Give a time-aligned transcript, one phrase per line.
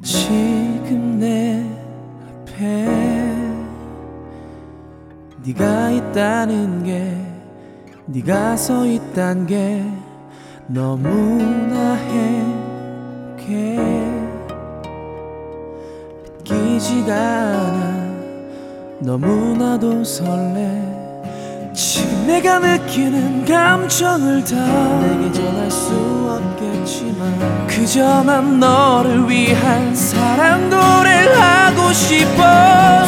[0.00, 1.64] 지금 내
[2.46, 2.86] 앞에
[5.44, 7.16] 네가 있다는 게
[8.06, 9.84] 네가 서 있단 게
[10.68, 12.62] 너무나 행복해.
[16.42, 18.12] 믿기지가 않아
[19.00, 21.01] 너무나도 설레
[21.74, 24.56] 지금 내가 느끼는 감정을 다
[25.00, 25.90] 내게 전할 수
[26.28, 33.04] 없겠지만 그저 난 너를 위한 사랑 노래를 하고 싶어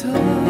[0.00, 0.43] 감